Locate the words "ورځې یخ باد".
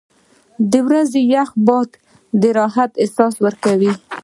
0.87-1.89